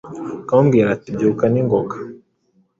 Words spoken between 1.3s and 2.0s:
n’ingoga».